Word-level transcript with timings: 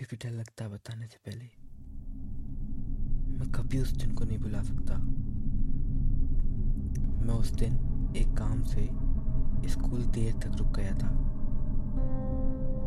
भी 0.00 0.16
डर 0.16 0.30
लगता 0.30 0.64
है 0.64 0.70
बताने 0.70 1.06
से 1.06 1.18
पहले। 1.26 1.44
मैं 3.38 3.52
कभी 3.52 3.78
उस 3.78 3.90
दिन 3.90 4.14
को 4.14 4.24
नहीं 4.24 4.38
भुला 4.38 4.62
सकता। 4.62 4.94
मैं 7.26 7.34
उस 7.34 7.50
दिन 7.50 7.74
एक 8.16 8.28
काम 8.28 8.62
से 8.62 8.88
स्कूल 9.68 10.02
देर 10.02 10.32
तक 10.32 10.56
रुक 10.56 10.68
गया 10.68 10.92
था। 10.92 11.10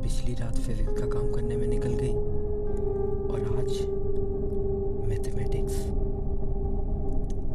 पिछली 0.01 0.35
रात 0.35 0.55
फिजिक्स 0.55 0.93
का 0.93 1.07
काम 1.07 1.31
करने 1.31 1.55
में 1.57 1.67
निकल 1.67 1.93
गई 1.93 2.13
और 3.31 3.58
आज 3.58 3.81
मैथमेटिक्स। 5.10 5.86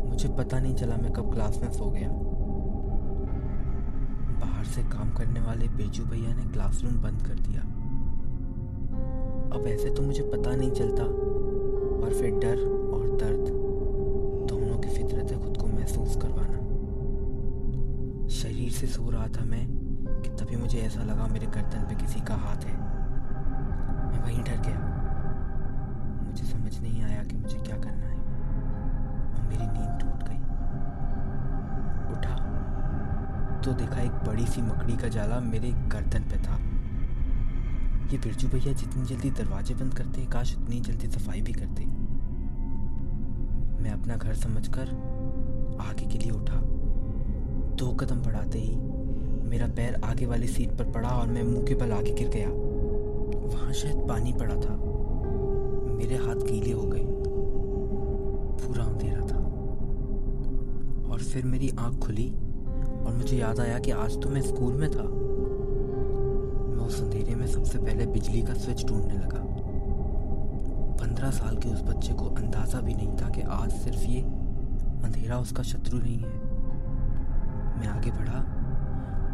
मुझे 0.09 0.29
पता 0.29 0.61
नहीं 0.61 0.75
चला 0.75 0.97
मैं 0.97 1.13
कब 1.13 1.33
क्लास 1.33 1.59
में 1.63 1.73
सो 1.73 1.91
गया। 1.91 2.09
बाहर 4.41 4.65
से 4.65 4.83
काम 4.83 5.11
करने 5.11 5.41
वाले 5.41 5.69
बिरजू 5.69 6.05
भैया 6.05 6.35
ने 6.35 6.45
क्लासरूम 6.53 7.03
बंद 7.03 7.23
कर 7.23 7.35
दिया। 7.35 7.76
अब 9.57 9.67
ऐसे 9.67 9.91
तो 9.91 10.03
मुझे 10.03 10.23
पता 10.23 10.57
नहीं 10.57 10.71
चलता, 10.71 11.05
पर 12.01 12.15
फिर 12.15 12.31
डर 12.31 12.59
और 12.95 13.17
दर्द 13.17 13.47
दोनों 14.49 14.79
की 14.79 14.89
फितरत 14.89 15.33
है 15.33 15.43
खुद 15.43 15.57
को 15.57 15.67
महसूस 15.67 16.17
करवाना। 16.17 16.59
शरीर 18.29 18.71
से 18.71 18.87
सो 18.87 19.11
रहा 19.11 19.27
था 19.27 19.45
मैं 19.45 19.67
कि 20.23 20.31
तभी 20.31 20.57
मुझे 20.57 20.79
ऐसा 20.79 21.03
लगा 21.03 21.27
मेरे 21.27 21.47
गर्दन 21.47 21.87
पे 21.89 21.95
किसी 21.95 22.21
का 22.21 22.35
हाथ 22.35 22.57
है। 22.57 22.75
मैं 24.11 24.23
वहीं 24.23 24.43
डर 24.43 24.61
गया। 24.67 24.79
मुझे 26.27 26.45
समझ 26.45 26.81
नहीं 26.81 27.03
आया 27.03 27.23
कि 27.23 27.37
मुझे 27.37 27.59
क्या 27.59 27.77
करना 27.77 28.07
है। 28.07 28.19
और 29.35 29.43
मेरी 29.43 29.67
नींद 29.67 29.99
टूट 30.01 30.29
गई। 30.29 30.41
उठा 32.13 32.37
तो 33.65 33.73
देखा 33.73 34.01
एक 34.03 34.25
बड़ी 34.27 34.47
सी 34.47 34.63
मकड़ी 34.63 34.97
का 34.97 35.09
जाला 35.09 35.41
मेरे 35.41 35.71
गर्दन 35.71 36.23
पे 36.23 36.39
था। 36.39 36.59
ये 38.07 38.19
बिरजू 38.19 38.49
भैया 38.49 38.73
जितनी 38.73 39.05
जल्दी 39.05 39.31
दरवाजे 39.31 39.75
बंद 39.75 39.95
करते, 39.95 40.25
काश 40.25 40.57
उतनी 40.59 40.81
जल्दी 40.81 41.07
सफ़ाई 41.07 41.41
भी 41.41 41.53
करते। 41.53 41.85
मैं 43.83 43.91
अपना 43.91 44.17
घर 44.17 44.35
समझकर 44.35 44.89
आगे 45.81 46.07
के 46.07 46.19
लिए 46.19 46.31
उठा। 46.31 46.57
दो 47.77 47.93
कदम 47.93 48.17
बढ़ाते 48.17 48.59
ही 48.59 48.77
मेरा 49.49 49.67
पैर 49.67 50.01
आगे 50.05 50.27
वाली 50.27 50.47
सीट 50.47 50.71
पर 50.71 50.85
पड़ा 50.85 51.09
और 51.09 51.27
मैं 51.27 51.43
मुँह 51.43 51.65
के 51.65 51.75
बल 51.75 51.93
आगे 51.93 52.13
गिर 52.13 52.29
गया। 52.29 52.49
वहाँ 53.57 53.73
शायद 53.73 53.97
पानी 54.09 54.33
पड़ा 54.33 54.55
था। 54.55 54.75
मेरे 55.95 56.17
हाथ 56.17 56.35
गीले 56.35 56.73
हो 56.73 56.83
गए। 56.83 57.05
पूरा 58.67 58.85
अंधेरा 58.85 59.21
था। 59.21 59.39
और 61.13 61.19
फिर 61.19 61.45
मेरी 61.45 61.71
आँख 61.79 61.99
खुली 61.99 62.31
और 63.07 63.15
मुझे 63.17 63.37
याद 63.37 63.61
आया 63.61 63.79
कि 63.79 63.91
आज 63.91 64.23
तो 64.23 64.29
मैं 64.29 64.43
स्कूल 64.43 64.73
में 64.73 64.91
था। 64.91 65.27
सबसे 67.77 67.87
पहले 67.87 68.07
बिजली 68.07 68.41
का 68.43 68.55
स्विच 68.55 68.85
ढूँढने 68.87 69.15
लगा। 69.15 69.41
पंद्रह 70.97 71.31
साल 71.31 71.57
के 71.57 71.69
उस 71.69 71.83
बच्चे 71.83 72.13
को 72.13 72.25
अंदाज़ा 72.25 72.81
भी 72.81 72.95
नहीं 72.95 73.17
था 73.17 73.29
कि 73.29 73.41
आज 73.41 73.73
सिर्फ़ 73.73 73.99
ये 73.99 74.21
अंधेरा 75.05 75.39
उसका 75.39 75.63
शत्रु 75.63 75.99
नहीं 75.99 76.17
है। 76.19 76.31
मैं 77.79 77.89
आगे 77.89 78.11
बढ़ा 78.11 78.41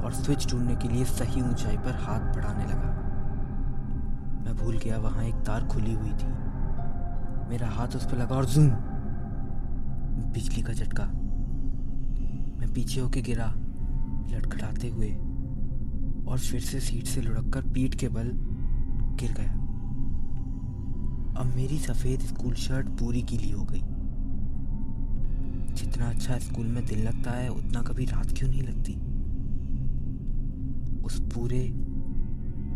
और 0.05 0.13
स्विच 0.13 0.51
ढूँढने 0.51 0.77
के 0.77 0.89
लिए 0.89 1.05
सही 1.05 1.43
ऊंचाई 1.43 1.77
पर 1.77 1.95
हाथ 1.95 2.35
बढ़ाने 2.37 2.65
लगा। 2.65 2.91
मैं 4.45 4.57
भूल 4.57 4.79
गया, 4.79 4.99
वहाँ 4.99 5.25
एक 5.25 5.35
तार 5.35 5.65
खुली 5.65 5.95
हुई 5.95 6.13
थी। 6.13 6.27
मेरा 7.49 7.69
हाथ 7.69 7.97
उस 7.97 8.11
पर 8.11 8.19
लगा 8.19 8.37
और 8.37 8.47
जूम। 8.47 8.71
बिजली 10.33 10.63
का 10.63 10.73
झटका। 10.73 11.05
मैं 12.59 12.73
पीछे 12.75 13.01
होके 13.01 13.23
गिरा 13.23 13.53
लटखड़ाते 14.37 14.89
हुए। 14.89 15.17
और 16.29 16.39
फिर 16.39 16.61
से 16.61 16.81
सीट 16.81 17.07
से 17.07 17.21
लुढ़क 17.21 17.53
कर 17.55 17.63
पीठ 17.63 17.95
के 17.95 18.09
बल 18.09 18.33
गिर 19.21 19.33
गया। 19.33 19.53
अब 21.37 21.53
मेरी 21.57 21.79
सफ़ेद 21.79 22.21
स्कूल 22.21 22.55
शर्ट 22.55 22.87
पूरी 22.87 23.23
गीली 23.23 23.51
हो 23.51 23.65
गई। 23.65 23.83
जितना 25.75 26.11
अच्छा 26.11 26.39
स्कूल 26.39 26.67
में 26.67 26.87
दिन 26.87 26.99
लगता 26.99 27.31
है, 27.31 27.49
उतना 27.49 27.83
कभी 27.83 28.05
रात 28.05 28.27
क्यों 28.39 28.51
नहीं 28.51 28.63
लगती? 28.63 28.95
उस 31.03 31.21
पूरे 31.21 31.69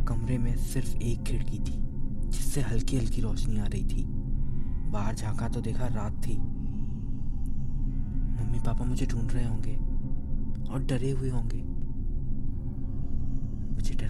कमरे 0.09 0.39
में 0.39 0.57
सिर्फ़ 0.57 0.97
एक 0.97 1.23
खिड़की 1.23 1.59
थी, 1.59 1.87
जिससे 2.31 2.61
हल्की 2.61 2.97
हल्की 2.97 3.21
रोशनी 3.21 3.61
आ 3.61 3.65
रही 3.65 3.85
थी। 3.85 4.05
बाहर 4.91 5.15
झांका 5.15 5.49
तो 5.49 5.61
देखा 5.61 5.87
रात 5.87 6.27
थी। 6.27 6.39
मम्मी 8.41 8.59
पापा 8.59 8.85
मुझे 8.85 9.07
ढूंढ 9.07 9.33
रहे 9.33 9.49
होंगे 9.49 9.77
और 10.73 10.85
डरे 10.85 11.11
हुए 11.11 11.31
होंगे। 11.31 11.76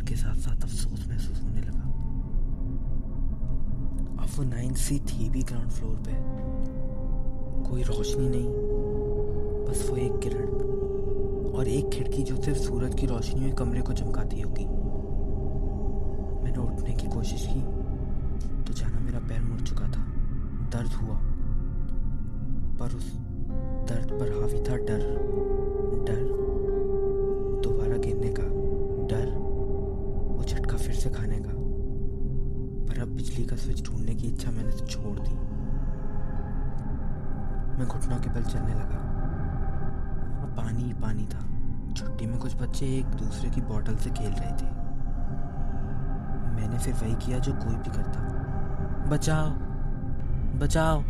के 0.09 0.17
साथ 0.17 0.34
साथ 0.34 0.62
अफसोस 0.62 1.09
महसूस 1.09 1.43
होने 1.43 1.61
लगा। 1.61 1.81
अब 4.22 4.28
वो 4.37 4.44
नाइन 4.44 4.75
सी 4.75 5.00
थी 5.00 5.28
भी 5.28 5.43
ग्राउंड 5.43 5.71
फ्लोर 5.71 5.97
पे। 5.97 6.12
कोई 7.71 7.83
रोशनी 7.83 8.28
नहीं, 8.28 8.49
बस 9.69 9.91
वो 9.91 9.97
एक 9.97 10.19
किरण। 10.19 10.47
और 11.53 11.69
एक 11.69 11.91
खिड़की 11.91 12.22
जो 12.22 12.43
सिर्फ़ 12.43 12.59
सूरज 12.59 12.95
की 12.95 13.06
रोशनी 13.06 13.41
में 13.41 13.55
कमरे 13.55 13.83
को 13.83 13.93
चमकाती 13.93 14.41
होगी। 14.41 14.65
मैंने 16.45 16.59
उठने 16.59 16.95
की 16.95 17.06
कोशिश 17.06 17.47
की 17.50 17.62
तो 18.62 18.72
जाना 18.72 19.00
मेरा 19.00 19.19
पैर 19.19 19.43
मुड़ 19.43 19.61
चुका 19.61 19.84
था। 19.84 20.03
दर्द 20.72 20.93
हुआ। 20.93 21.19
पर 22.81 22.97
उस 22.97 23.16
दर्द 23.89 24.09
पर 24.21 24.41
हावी 24.41 24.61
था 24.61 24.77
डर। 24.77 25.16
डर। 26.06 26.56
स्विच 33.66 33.91
ढूँढने 33.91 34.15
की 34.15 34.27
इच्छा 34.27 34.50
मैंने 34.50 34.72
छोड़ 34.72 35.19
दी। 35.19 35.34
मैं 37.78 37.87
घुटनों 37.88 38.19
के 38.19 38.31
बल 38.31 38.43
चलने 38.43 38.75
लगा। 38.75 38.99
वहाँ 40.34 40.54
पानी 40.56 40.82
ही 40.82 40.93
पानी 40.93 41.25
था। 41.27 41.41
छुट्टी 41.94 42.27
में 42.27 42.38
कुछ 42.38 42.54
बच्चे 42.62 42.87
एक 42.87 43.06
दूसरे 43.06 43.50
की 43.50 43.60
बोतल 43.60 43.97
से 43.97 44.10
खेल 44.10 44.31
रहे 44.31 44.50
थे। 44.50 44.66
मैंने 46.56 46.78
फिर 46.78 46.94
वही 46.94 47.15
किया 47.15 47.38
जो 47.38 47.53
कोई 47.53 47.75
भी 47.75 47.91
करता। 47.91 48.21
बचाओ 49.10 49.50
बचाओ। 50.59 51.00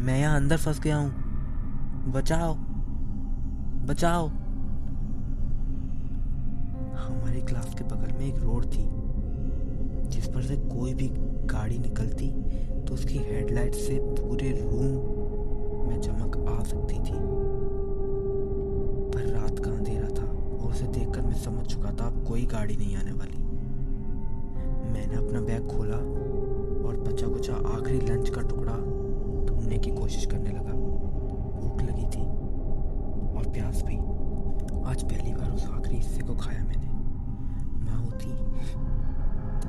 मैं 0.00 0.18
यहाँ 0.18 0.36
अंदर 0.36 0.56
फंस 0.56 0.80
गया 0.80 0.96
हूँ। 0.96 1.10
बचाओ 2.12 2.54
बचाओ। 3.86 4.28
हमारे 6.98 7.40
क्लास 7.40 7.74
के 7.78 7.84
बगल 7.84 8.18
में 8.18 8.26
एक 8.26 8.42
रोड 8.42 8.66
थी। 8.66 9.07
जिस 10.08 10.26
पर 10.26 10.42
से 10.42 10.56
कोई 10.58 10.94
भी 10.94 11.08
गाड़ी 11.48 11.78
निकलती 11.78 12.28
तो 12.80 12.94
उसकी 12.94 13.18
हेडलाइट 13.20 13.74
से 13.74 13.98
पूरे 14.00 14.50
रूम 14.52 15.88
में 15.88 16.00
चमक 16.00 16.36
आ 16.50 16.62
सकती 16.64 16.94
थी। 16.96 17.18
पर 19.12 19.26
रात 19.26 19.58
का 19.58 19.70
अंधेरा 19.70 20.08
था, 20.08 20.26
और 20.54 20.70
उसे 20.70 20.86
देखकर 20.88 21.20
मैं 21.20 21.34
समझ 21.34 21.66
चुका 21.66 21.90
था 21.90 22.06
अब 22.06 22.24
कोई 22.28 22.44
गाड़ी 22.46 22.76
नहीं 22.76 22.96
आने 22.96 23.12
वाली। 23.12 23.38
मैंने 24.92 25.16
अपना 25.16 25.40
बैग 25.40 25.68
खोला, 25.68 25.98
और 26.88 26.96
बचा 26.98 27.26
कुचा 27.26 27.54
आखिरी 27.68 27.98
लंच 28.00 28.28
का 28.30 28.40
टुकड़ा 28.40 28.76
ढूँढने 29.46 29.78
की 29.78 29.90
कोशिश 29.90 30.26
करने 30.26 30.50
लगा। 30.50 30.72
भूख 31.60 31.82
लगी 31.82 32.06
थी, 32.08 32.24
और 33.36 33.50
प्यास 33.52 33.82
भी। 33.82 33.96
आज 34.84 35.02
पहली 35.02 35.32
बार 35.32 35.50
उस 35.50 35.66
आखिरी 35.68 35.96
हिस्से 35.96 36.22
को 36.22 36.34
खाया 36.36 36.64
मैंने। 36.64 36.87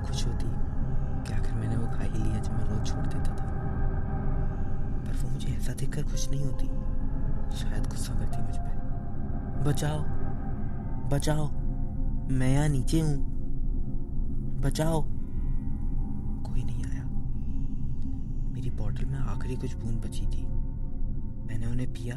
खुश 0.10 0.28
होती 0.28 0.46
कि 1.24 1.34
आखिर 1.34 1.54
मैंने 1.54 1.76
वो 1.78 1.88
खा 1.88 2.04
ही 2.04 2.24
लिया 2.24 2.40
जो 2.40 2.52
मैं 2.52 2.66
रोज 2.66 2.88
छोड़ 2.88 3.06
देता 3.06 3.36
था। 3.36 3.46
पर 5.06 5.20
वो 5.24 5.30
मुझे 5.30 5.48
ऐसा 5.48 5.74
देखकर 5.74 6.04
खुश 6.04 6.30
नहीं 6.30 6.46
होती। 6.46 6.68
शायद 7.58 7.84
गुस्सा 7.84 8.14
करती 8.14 8.42
मुझ 8.42 8.56
पर 8.56 9.64
बचाओ 9.68 10.04
बचाओ, 11.10 11.48
मैं 12.32 12.54
यहाँ 12.54 12.68
नीचे 12.68 13.00
हूँ। 13.02 13.18
बचाओ। 14.62 15.02
कोई 16.44 16.64
नहीं 16.64 16.86
आया। 16.86 17.04
मेरी 18.54 18.70
बॉटल 18.70 19.06
में 19.06 19.18
आखिरी 19.20 19.56
कुछ 19.56 19.76
बूंद 19.76 20.02
बची 20.06 20.26
थी। 20.26 20.46
मैंने 21.44 21.66
उन्हें 21.66 21.94
पिया 21.94 22.16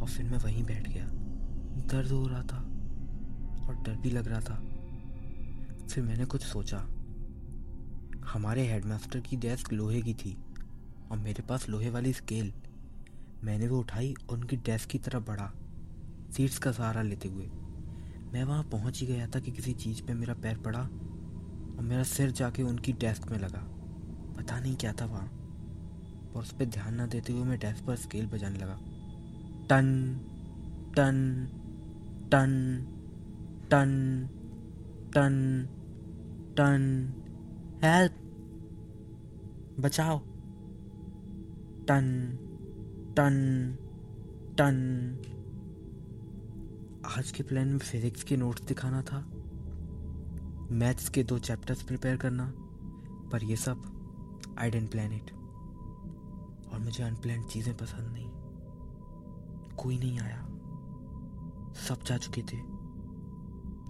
और 0.00 0.08
फिर 0.08 0.30
मैं 0.30 0.38
वहीं 0.38 0.64
बैठ 0.64 0.88
गया। 0.88 1.04
दर्द 1.92 2.12
हो 2.12 2.26
रहा 2.26 2.42
था 2.42 2.58
और 3.66 3.74
डर 3.86 3.96
भी 3.96 4.10
लग 4.10 4.28
रहा 4.28 4.40
था। 4.40 4.62
फिर 5.90 6.04
मैंने 6.04 6.24
कुछ 6.24 6.42
सोचा। 6.42 6.78
हमारे 8.26 8.66
हेडमास्टर 8.66 9.20
की 9.20 9.36
डेस्क 9.36 9.72
लोहे 9.72 10.02
की 10.02 10.14
थी 10.14 10.36
और 11.10 11.18
मेरे 11.18 11.42
पास 11.42 11.68
लोहे 11.68 11.90
वाली 11.90 12.12
स्केल 12.12 12.52
मैंने 13.44 13.68
वो 13.68 13.78
उठाई 13.78 14.14
और 14.30 14.36
उनकी 14.38 14.56
डेस्क 14.56 14.88
की 14.88 14.98
तरफ़ 14.98 15.22
बढ़ा 15.24 15.52
सीट्स 16.32 16.58
का 16.58 16.72
सहारा 16.72 17.02
लेते 17.02 17.28
हुए। 17.28 17.46
मैं 18.32 18.44
वहाँ 18.44 18.62
पहुँच 18.62 19.00
ही 19.00 19.06
गया 19.06 19.26
था 19.26 19.40
कि 19.40 19.50
किसी 19.50 19.72
चीज़ 19.72 20.02
पे 20.02 20.14
मेरा 20.14 20.34
पैर 20.34 20.58
पड़ा 20.58 20.80
और 20.80 21.82
मेरा 21.82 22.02
सिर 22.02 22.30
जाके 22.30 22.62
उनकी 22.62 22.92
डेस्क 22.92 23.30
में 23.30 23.38
लगा। 23.38 23.60
पता 24.36 24.60
नहीं 24.60 24.76
क्या 24.76 24.92
था 24.92 25.04
वहाँ 25.04 25.26
और 26.34 26.42
उस 26.42 26.52
पर 26.52 26.64
ध्यान 26.64 26.94
ना 26.94 27.06
देते 27.06 27.32
हुए 27.32 27.44
मैं 27.44 27.58
डेस्क 27.58 27.84
पर 27.84 27.96
स्केल 27.96 28.26
बजाने 28.26 28.58
लगा। 28.58 28.78
टन 29.70 29.86
टन 30.96 31.48
टन 32.32 32.52
टन 33.70 34.28
टन 35.16 35.68
टन 36.56 37.12
हेल्प 37.84 38.12
बचाओ। 39.80 40.18
टन 41.84 42.38
टन 43.16 43.34
टन। 44.58 44.74
आज 47.18 47.30
के 47.30 47.42
प्लान 47.42 47.68
में 47.68 47.78
फिजिक्स 47.78 48.22
के 48.22 48.36
नोट्स 48.36 48.62
दिखाना 48.62 49.02
था। 49.02 49.18
मैथ्स 50.70 51.08
के 51.08 51.22
दो 51.22 51.38
चैप्टर्स 51.38 51.82
प्रिपेयर 51.82 52.16
करना। 52.16 52.52
पर 53.32 53.44
ये 53.44 53.56
सब 53.56 53.82
आई 54.58 54.70
डेंट 54.70 54.90
प्लान 54.90 55.12
इट 55.12 55.30
और 56.72 56.78
मुझे 56.78 57.04
अनप्लान 57.04 57.42
चीज़ें 57.42 57.76
पसंद 57.76 58.12
नहीं। 58.12 58.30
कोई 59.76 59.98
नहीं 59.98 60.20
आया। 60.20 60.42
सब 61.74 62.02
जा 62.06 62.16
चुके 62.16 62.42
थे। 62.42 62.56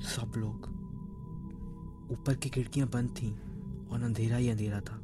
सब 0.06 0.32
लोग। 0.37 0.86
ऊपर 2.11 2.35
की 2.35 2.49
खिड़कियाँ 2.49 2.88
बंद 2.88 3.11
थीं 3.11 3.32
और 3.87 4.03
अंधेरा 4.03 4.37
ही 4.37 4.49
अंधेरा 4.49 4.81
था। 4.81 5.03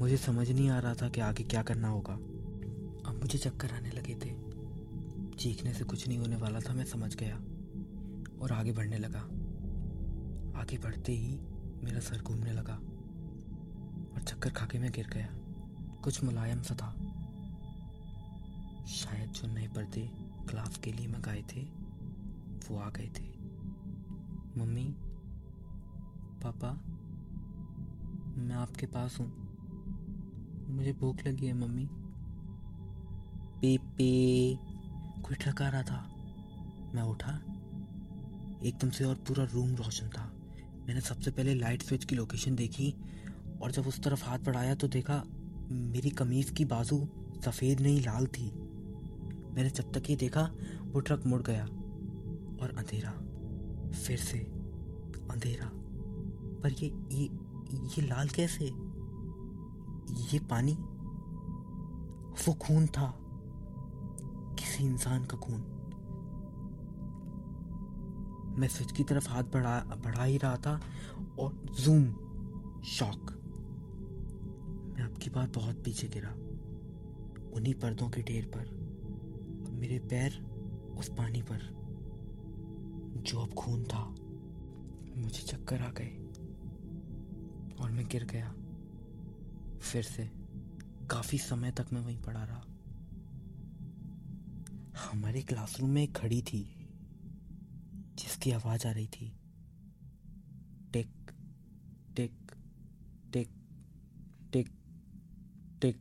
मुझे 0.00 0.16
समझ 0.16 0.50
नहीं 0.50 0.68
आ 0.68 0.78
रहा 0.78 0.94
था 0.94 1.08
कि 1.08 1.20
आगे 1.20 1.44
क्या 1.44 1.62
करना 1.62 1.88
होगा। 1.88 2.14
अब 3.10 3.18
मुझे 3.22 3.38
चक्कर 3.38 3.70
आने 3.70 3.90
लगे 3.90 4.14
थे। 4.14 4.54
चीखने 5.36 5.74
से 5.74 5.84
कुछ 5.84 6.08
नहीं 6.08 6.18
होने 6.18 6.36
वाला 6.36 6.60
था, 6.60 6.74
मैं 6.74 6.84
समझ 6.84 7.16
गया 7.16 7.36
और 8.40 8.52
आगे 8.52 8.72
बढ़ने 8.72 8.98
लगा। 8.98 9.20
आगे 10.60 10.78
बढ़ते 10.78 11.12
ही 11.12 11.38
मेरा 11.84 12.00
सर 12.00 12.22
घूमने 12.22 12.52
लगा 12.52 12.74
और 14.14 14.22
चक्कर 14.28 14.50
खाके 14.50 14.78
मैं 14.78 14.92
गिर 14.92 15.08
गया। 15.08 15.28
कुछ 16.04 16.24
मुलायम 16.24 16.62
सा 16.62 16.74
था। 16.74 16.90
शायद 18.86 19.30
जो 19.30 19.54
नए 19.54 19.68
पर्दे 19.68 20.10
क्लास 20.48 20.78
के 20.78 20.92
लिए 20.92 21.06
मंगाए 21.06 21.44
थे, 21.56 21.60
वो 22.68 22.78
आ 22.78 22.90
गए 22.90 23.10
थे। 23.18 23.24
मम्मी 24.60 24.96
पापा, 26.46 26.72
मैं 28.42 28.54
आपके 28.54 28.86
पास 28.86 29.20
हूँ। 29.20 29.28
मुझे 30.68 30.92
भूख 30.92 31.26
लगी 31.26 31.46
है, 31.46 31.52
मम्मी। 31.52 31.88
पीपी, 33.60 34.58
कोई 35.22 35.34
ठका 35.34 35.68
रहा 35.68 35.82
था? 35.82 36.14
मैं 36.94 37.02
उठा। 37.02 37.32
एकदम 38.62 38.90
से 38.90 39.04
और 39.04 39.14
पूरा 39.14 39.44
रूम 39.44 39.74
रोशन 39.74 40.08
था। 40.08 40.32
मैंने 40.88 41.00
सबसे 41.00 41.30
पहले 41.30 41.54
लाइट 41.54 41.82
स्विच 41.82 42.04
की 42.04 42.16
लोकेशन 42.16 42.54
देखी 42.54 42.94
और 43.62 43.70
जब 43.70 43.86
उस 43.86 44.02
तरफ़ 44.02 44.24
हाथ 44.24 44.38
बढ़ाया 44.38 44.74
तो 44.74 44.88
देखा 44.88 45.22
मेरी 45.70 46.10
कमीज 46.10 46.50
की 46.50 46.64
बाजू 46.64 47.08
सफ़ेद 47.44 47.80
नहीं, 47.80 48.00
लाल 48.00 48.26
थी। 48.26 48.50
मैंने 49.54 49.70
जब 49.70 49.92
तक 49.92 50.10
ये 50.10 50.16
देखा, 50.16 50.50
वो 50.82 51.00
ट्रक 51.00 51.26
मुड़ 51.26 51.42
गया 51.42 51.64
और 52.62 52.74
अंधेरा, 52.78 53.10
फिर 53.90 54.18
से 54.18 54.38
अंधेरा। 55.30 55.83
पर 56.64 56.72
ये 56.72 56.94
ये 57.12 57.24
ये 57.84 58.02
लाल 58.02 58.28
कैसे? 58.28 58.64
ये 60.32 60.38
पानी? 60.38 60.72
वो 62.46 62.52
खून 62.52 62.86
था। 62.86 63.18
किसी 64.58 64.84
इंसान 64.84 65.24
का 65.24 65.36
खून। 65.36 65.60
मैं 68.58 68.68
स्विच 68.68 68.92
की 68.92 69.04
तरफ़ 69.04 69.28
हाथ 69.28 69.42
बढ़ा 69.42 69.80
बढ़ा 69.80 70.24
ही 70.24 70.38
रहा 70.38 70.56
था 70.56 70.80
और 71.38 71.62
जूम, 71.80 72.04
शॉक। 72.82 73.30
मैं 74.96 75.02
आपकी 75.02 75.30
बात 75.30 75.54
बहुत 75.54 75.84
पीछे 75.84 76.08
गिरा, 76.08 76.30
उन्हीं 77.54 77.74
पर्दों 77.74 78.10
के 78.10 78.22
ढेर 78.22 78.44
पर 78.44 78.66
और 79.66 79.72
मेरे 79.72 79.98
पैर 79.98 80.42
उस 80.98 81.08
पानी 81.08 81.42
पर, 81.42 81.60
जो 83.16 83.40
अब 83.40 83.54
खून 83.54 83.84
था। 83.84 84.14
मुझे 85.16 85.42
चक्कर 85.42 85.80
आ 85.80 85.90
गए। 85.90 86.23
और 87.78 87.90
मैं 87.90 88.08
गिर 88.08 88.24
गया। 88.24 88.52
फिर 89.78 90.02
से 90.02 90.30
काफ़ी 91.10 91.38
समय 91.38 91.72
तक 91.72 91.86
मैं 91.92 92.00
वहीं 92.00 92.22
पड़ा 92.22 92.44
रहा। 92.44 92.64
हमारे 94.98 95.42
क्लासरूम 95.42 95.90
में 95.90 96.02
एक 96.02 96.12
घड़ी 96.12 96.42
थी, 96.42 96.88
जिसकी 98.14 98.50
आवाज़ 98.50 98.86
आ 98.86 98.90
रही 98.90 99.06
थी। 99.06 99.36
टिक 100.92 101.32
टिक 102.16 102.52
टिक 103.32 103.50
टिक 104.52 104.72
टिक 105.80 106.00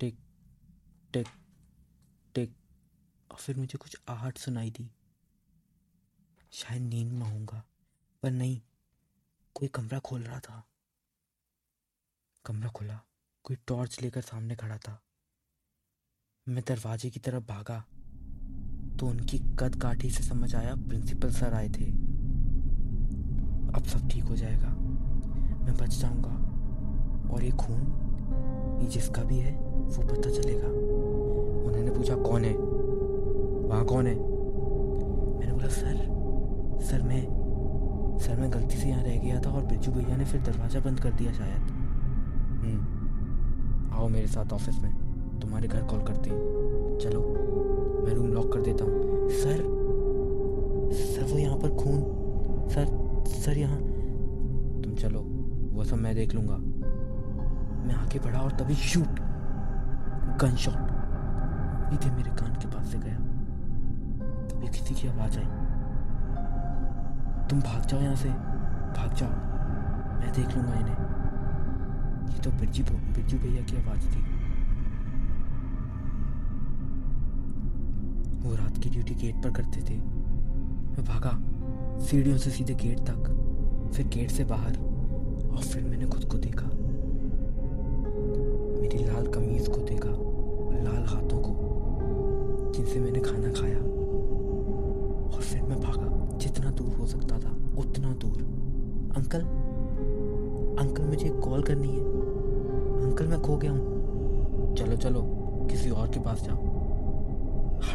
टिक 0.00 0.18
टिक 1.12 1.26
टिक। 2.34 2.56
और 3.30 3.36
फिर 3.36 3.56
मुझे 3.56 3.78
कुछ 3.78 3.96
आहट 4.08 4.38
सुनाई 4.38 4.70
दी। 4.70 4.90
शायद 6.50 6.82
नींद 6.82 7.12
में 7.12 7.30
होऊँगा, 7.30 7.64
पर 8.22 8.30
नहीं 8.30 8.60
कोई 9.54 9.68
कमरा 9.68 9.98
खोल 9.98 10.22
रहा 10.22 10.40
था। 10.40 10.64
कमरा 12.44 12.68
खुला, 12.68 13.00
कोई 13.44 13.56
टॉर्च 13.66 14.02
लेकर 14.02 14.20
सामने 14.20 14.56
खड़ा 14.56 14.78
था। 14.78 15.02
मैं 16.48 16.62
दरवाजे 16.68 17.10
की 17.10 17.20
तरफ़ 17.20 17.44
भागा 17.44 17.84
तो 18.96 19.06
उनकी 19.06 19.38
कद 19.38 19.82
काठी 19.82 20.10
से 20.10 20.22
समझ 20.22 20.54
आया 20.54 20.74
प्रिंसिपल 20.74 21.30
सर 21.30 21.54
आए 21.54 21.68
थे। 21.68 21.90
अब 23.74 23.82
सब 23.86 24.08
ठीक 24.08 24.24
हो 24.24 24.36
जाएगा। 24.36 24.68
मैं 25.64 25.74
बच 25.74 25.88
जाऊँगा। 25.88 26.34
और 27.34 27.44
ये 27.44 27.50
खून, 27.50 27.80
ये 28.82 28.88
जिसका 28.88 29.22
भी 29.22 29.38
है, 29.38 29.58
वो 29.58 30.02
पता 30.02 30.30
चलेगा। 30.30 30.68
उन्होंने 31.68 31.90
पूछा, 31.90 32.16
कौन 32.16 32.44
है? 32.44 32.56
वहाँ 33.68 33.84
कौन 33.84 34.06
है? 34.06 34.14
मैंने 35.38 35.52
बोला, 35.52 35.68
सर 35.68 36.14
सर, 36.86 37.02
मैं 37.02 37.33
सर 38.24 38.36
मैं 38.40 38.52
गलती 38.52 38.76
से 38.76 38.88
यहाँ 38.88 39.02
रह 39.02 39.16
गया 39.18 39.40
था 39.40 39.50
और 39.50 39.64
बिज्जू 39.64 39.92
भैया 39.92 40.16
ने 40.16 40.24
फिर 40.24 40.40
दरवाज़ा 40.40 40.80
बंद 40.80 41.00
कर 41.00 41.12
दिया 41.12 41.32
शायद। 41.32 41.70
हम्म, 42.60 43.94
आओ 43.94 44.08
मेरे 44.08 44.26
साथ 44.26 44.52
ऑफ़िस 44.52 44.78
में। 44.82 44.92
तुम्हारे 45.40 45.68
घर 45.68 45.82
कॉल 45.82 46.00
करते 46.00 46.30
हैं। 46.30 46.98
चलो 46.98 47.20
मैं 48.06 48.14
रूम 48.14 48.32
लॉक 48.32 48.52
कर 48.52 48.60
देता 48.60 48.84
हूँ। 48.84 49.28
सर 49.30 49.58
सर 50.94 51.32
वो 51.32 51.38
यहाँ 51.38 51.56
पर 51.56 51.76
खून। 51.76 52.00
सर 52.68 52.86
सर 53.26 53.58
यहाँ। 53.58 53.78
तुम 54.82 54.94
चलो 54.94 55.20
वो 55.74 55.84
सब 55.84 55.96
मैं 55.96 56.14
देख 56.14 56.34
लूँगा। 56.34 56.56
मैं 57.86 57.94
आगे 57.94 58.18
बढ़ा 58.18 58.40
और 58.40 58.50
तभी 58.50 58.74
शूट। 58.74 59.20
गन 60.40 60.56
शॉट 60.56 60.92
सीधे 61.90 62.14
मेरे 62.16 62.30
कान 62.30 62.54
के 62.54 62.68
पास 62.68 62.86
से 62.86 62.98
गया। 62.98 63.16
तभी 64.48 64.68
किसी 64.68 64.94
की 64.94 65.08
आवाज़ 65.08 65.38
आई। 65.38 65.44
तुम 67.50 67.60
भाग 67.60 67.86
जाओ 67.86 68.00
यहाँ 68.00 68.16
से। 68.16 68.28
भाग 68.98 69.14
जाओ। 69.14 69.30
मैं 70.20 70.32
देख 70.32 70.56
लूँगा 70.56 70.74
इन्हें। 70.74 71.04
ये 72.32 72.38
तो 72.38 72.50
बिरजी 72.50 72.82
बिरजू 72.82 73.38
भैया 73.38 73.62
की 73.62 73.76
आवाज़ 73.76 74.00
थी। 74.00 74.22
वो 78.40 78.54
रात 78.54 78.78
की 78.78 78.90
ड्यूटी 78.90 79.14
गेट 79.14 79.34
पर 79.34 79.50
करते 79.50 79.80
थे। 79.80 79.98
मैं 79.98 81.04
भागा। 81.04 81.38
सीढ़ियों 82.04 82.36
से 82.36 82.50
सीधे 82.50 82.74
गेट 82.74 82.98
तक। 82.98 83.30
फिर 83.96 84.08
गेट 84.08 84.30
से 84.30 84.44
बाहर। 84.44 84.76
और 85.50 85.62
फिर 85.72 85.84
मैंने 85.84 86.06
खुद 86.06 86.24
को 86.24 86.38
देखा। 86.38 86.73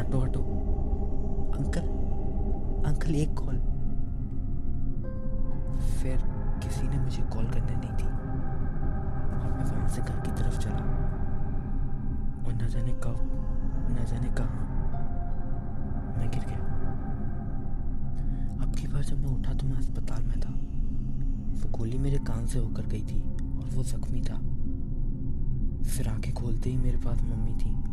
हटो 0.09 0.19
हटो 0.19 0.39
अंकल 1.57 1.81
अंकल 2.89 3.15
एक 3.15 3.33
कॉल 3.33 3.57
फिर 5.79 6.17
किसी 6.63 6.87
ने 6.87 6.97
मुझे 6.99 7.23
कॉल 7.23 7.45
करने 7.45 7.75
नहीं 7.75 7.91
दी. 7.91 8.03
और 8.03 9.51
मैं 9.51 9.65
वहाँ 9.65 9.87
से 9.87 10.01
घर 10.01 10.19
की 10.19 10.31
तरफ़ 10.31 10.59
चला. 10.59 10.85
और 12.47 12.53
न 12.53 12.67
जाने 12.67 12.91
कब, 12.91 13.19
न 13.91 14.05
जाने 14.05 14.29
कहा 14.29 14.65
मैं 16.17 16.29
गिर 16.31 16.45
गया. 16.45 16.57
अब 18.63 18.75
की 18.75 18.87
बार 18.87 19.03
जब 19.03 19.19
मैं 19.19 19.37
उठा 19.37 19.53
तो 19.53 19.67
मैं 19.67 19.77
अस्पताल 19.77 20.23
में 20.23 20.39
था. 20.39 20.49
वो 21.61 21.77
गोली 21.77 21.97
मेरे 21.97 22.17
कान 22.17 22.45
से 22.45 22.59
होकर 22.59 22.85
गई 22.85 23.03
थी 23.03 23.21
और 23.57 23.69
वो 23.75 23.83
जख्मी 23.83 24.21
था. 24.21 24.41
फिर 25.83 26.09
आँखें 26.09 26.33
खोलते 26.33 26.69
ही 26.69 26.77
मेरे 26.77 26.97
पास 26.97 27.21
मम्मी 27.21 27.53
थी. 27.53 27.88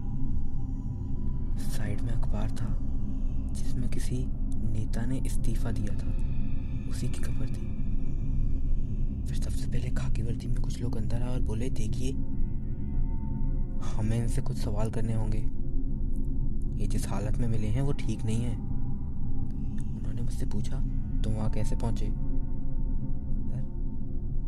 साइड 1.58 2.00
में 2.00 2.12
अखबार 2.12 2.50
था, 2.50 2.78
जिसमें 3.52 3.88
किसी 3.88 4.16
नेता 4.72 5.06
ने 5.06 5.18
इस्तीफा 5.18 5.70
दिया 5.70 5.94
था। 5.94 6.08
उसी 6.90 7.08
की 7.08 7.20
खबर 7.20 7.46
थी। 7.46 7.76
फिर 9.26 9.36
सबसे 9.36 9.66
पहले 9.66 9.90
खाकी 9.90 10.22
वर्दी 10.22 10.46
में 10.46 10.56
कुछ 10.56 10.82
लोग 10.82 10.96
अंदर 10.96 11.22
आए 11.22 11.28
और 11.28 11.40
बोले, 11.40 11.70
देखिए, 11.70 12.12
हमें 13.86 14.18
इनसे 14.18 14.42
कुछ 14.42 14.56
सवाल 14.56 14.90
करने 14.90 15.14
होंगे। 15.14 15.38
ये 16.82 16.88
जिस 16.88 17.08
हालत 17.08 17.38
में 17.38 17.48
मिले 17.48 17.66
हैं, 17.66 17.82
वो 17.82 17.92
ठीक 17.92 18.25
नहीं 18.25 18.42
है। 18.42 18.56
उन्होंने 19.98 20.22
मुझसे 20.22 20.46
पूछा, 20.46 20.76
तुम 21.25 21.32
वहाँ 21.32 21.50
कैसे 21.50 21.76
पहुँचे? 21.76 22.08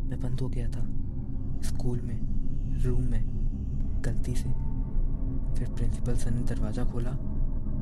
मैं 0.09 0.19
बंद 0.21 0.39
हो 0.39 0.47
गया 0.47 0.67
था, 0.69 0.85
स्कूल 1.61 1.99
में, 2.01 2.19
रूम 2.83 3.01
में, 3.01 3.25
गलती 4.05 4.35
से। 4.35 4.68
फिर 5.57 5.67
प्रिंसिपल 5.69 6.15
सर 6.15 6.31
ने 6.31 6.41
दरवाज़ा 6.43 6.83
खोला, 6.83 7.11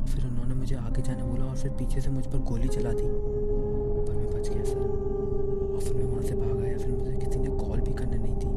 फिर 0.06 0.26
उन्होंने 0.26 0.56
मुझे 0.56 0.76
आगे 0.76 1.02
जाने 1.02 1.24
बोला 1.24 1.46
और 1.46 1.56
फिर 1.58 1.72
पीछे 1.72 2.02
से 2.02 2.10
मुझ 2.10 2.26
पर 2.26 2.38
गोली 2.44 2.68
चला 2.68 2.92
दी। 2.92 3.04
पर 3.04 4.14
मैं 4.14 4.30
बच 4.32 4.50
गया, 4.50 4.64
सर। 4.64 4.78
और 4.78 5.82
फिर 5.82 5.94
मैं 5.94 6.04
वहाँ 6.04 6.22
से 6.22 6.36
भाग 6.36 6.62
आया, 6.64 6.78
फिर 6.78 6.92
मुझे 6.92 7.12
किसी 7.16 7.40
ने 7.40 7.50
कॉल 7.58 7.80
भी 7.80 7.94
करने 7.94 8.18
नहीं 8.18 8.36
दी। 8.36 8.48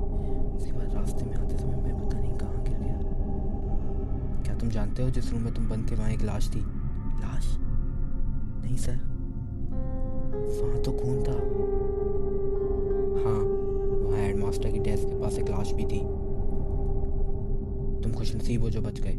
उसके 0.57 0.73
बाद 0.73 0.95
रास्ते 0.95 1.25
में 1.25 1.35
आते 1.35 1.59
समय 1.59 1.77
मैं 1.77 1.95
पता 2.01 2.19
नहीं 2.19 2.37
कहाँ 2.39 2.63
गिर 2.65 2.79
गया। 2.79 4.43
क्या 4.43 4.55
तुम 4.57 4.71
जानते 4.71 5.03
हो 5.03 5.11
जिस 5.11 5.33
रूम 5.33 5.43
में 5.43 5.55
तुम 5.55 5.69
बंद 5.69 5.91
थे 5.91 5.95
वहाँ 5.95 6.11
एक 6.11 6.23
लाश 6.23 6.49
थी? 6.55 6.61
लाश? 7.21 7.57
नहीं, 8.63 8.77
सर। 8.77 8.99
वहाँ 10.63 10.83
तो 10.83 10.93
खून 10.93 11.23
था। 11.23 11.33
हाँ 13.21 13.41
वहाँ 14.03 14.19
हेडमास्टर 14.19 14.71
की 14.71 14.79
डेस्क 14.79 15.09
के 15.09 15.21
पास 15.21 15.39
एक 15.39 15.49
लाश 15.49 15.73
भी 15.73 15.85
थी। 15.85 16.01
तुम 18.11 18.19
खुश 18.19 18.35
नसीब 18.35 18.63
हो 18.63 18.71
जो 18.71 18.81
बच 18.83 19.01
गए। 19.01 19.15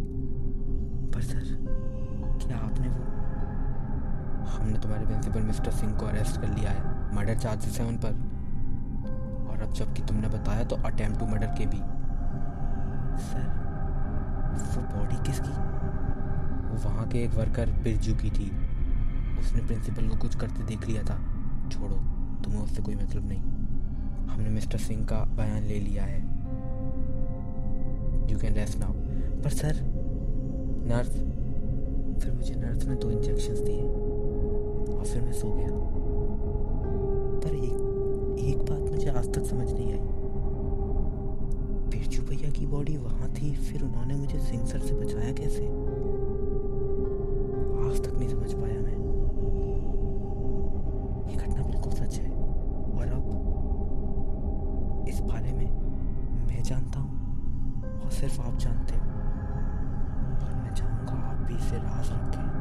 पर 1.11 1.21
सर 1.21 1.43
क्या 2.41 2.57
आपने 2.57 2.87
वो 2.87 3.03
हमने 4.47 4.79
तुम्हारे 4.79 5.05
प्रिंसिपल 5.05 5.41
मिस्टर 5.41 5.71
सिंह 5.71 5.93
को 5.93 6.05
अरेस्ट 6.05 6.41
कर 6.41 6.47
लिया 6.47 6.71
है 6.71 7.15
मर्डर 7.15 7.37
चार्जेस 7.37 7.79
हैं 7.79 7.87
उन 7.87 7.97
पर। 7.97 8.13
और 9.49 9.61
अब 9.61 9.73
जबकि 9.73 10.01
तुमने 10.01 10.27
बताया 10.27 10.63
तो 10.63 10.75
अटेम्प्ट 10.75 11.19
टू 11.19 11.25
मर्डर 11.25 11.47
के 11.47 11.65
भी। 11.65 11.77
सर 13.21 13.47
वो 14.73 14.81
बॉडी 14.97 15.15
किसकी? 15.25 15.49
वो 16.67 16.89
वहाँ 16.89 17.07
के 17.07 17.23
एक 17.23 17.33
वर्कर 17.35 17.71
बिरजू 17.83 18.15
की 18.15 18.29
थी। 18.29 18.49
उसने 19.39 19.65
प्रिंसिपल 19.67 20.09
को 20.09 20.17
कुछ 20.17 20.35
करते 20.35 20.63
देख 20.63 20.87
लिया 20.87 21.03
था। 21.03 21.17
छोड़ो 21.69 21.95
तुम्हें 22.43 22.61
उससे 22.61 22.81
कोई 22.81 22.95
मतलब 22.95 23.27
नहीं। 23.27 23.41
हमने 24.27 24.49
मिस्टर 24.49 24.77
सिंह 24.77 25.05
का 25.05 25.23
बयान 25.37 25.63
ले 25.63 25.79
लिया 25.79 26.03
है। 26.03 26.30
यू 28.31 28.37
कैन 28.37 28.53
रेस्ट 28.53 28.79
नाउ 28.79 28.93
पर 29.43 29.49
सर 29.49 29.75
नर्स 30.87 31.13
फिर 32.21 32.31
मुझे 32.33 32.55
नर्स 32.55 32.87
ने 32.87 32.95
दो 32.95 33.09
इंजेक्शन 33.09 33.63
दिए 33.65 33.81
और 34.95 35.05
फिर 35.05 35.21
मैं 35.21 35.33
सो 35.33 35.51
गया। 35.51 35.69
पर 37.43 37.55
एक 37.55 38.39
एक 38.39 38.57
बात 38.69 38.91
मुझे 38.91 39.09
आज 39.09 39.33
तक 39.33 39.43
समझ 39.45 39.67
नहीं 39.71 39.91
आई। 39.91 39.99
बिरजू 41.91 42.23
भैया 42.23 42.49
की 42.51 42.65
बॉडी 42.65 42.97
वहाँ 42.97 43.29
थी, 43.31 43.51
फिर 43.55 43.83
उन्होंने 43.83 44.15
मुझे 44.15 44.39
सिंह 44.39 44.65
सर 44.65 44.79
से 44.79 44.93
बचाया 44.95 45.31
कैसे? 45.33 45.65
आज 47.81 47.99
तक 48.05 48.13
नहीं 48.17 48.29
समझ 48.29 48.53
पाया 48.53 48.79
मैं। 48.79 48.97
ये 51.29 51.35
घटना 51.37 51.63
बिल्कुल 51.63 51.93
सच 51.93 52.19
है। 52.19 52.31
और 52.91 53.07
अब 53.07 53.25
इस 55.09 55.19
बारे 55.21 55.51
में 55.51 55.69
मैं 56.47 56.63
जानता 56.63 56.99
सिर्फ़ 58.21 58.41
आप 58.41 58.57
जानते 58.57 58.95
हो। 58.95 59.01
और 60.45 60.55
मैं 60.55 60.73
चाहूँगा 60.73 61.13
आप 61.29 61.35
भी 61.35 61.55
इसे 61.55 61.77
राज 61.77 62.09
रखें। 62.11 62.60